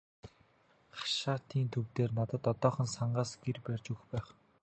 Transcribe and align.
Хашаатын 0.99 1.67
төв 1.75 1.85
дээр 1.95 2.11
надад 2.17 2.43
одоохондоо 2.53 2.93
сангаас 2.97 3.31
гэр 3.43 3.57
барьж 3.65 3.85
өгөх 3.93 4.05
байх. 4.11 4.27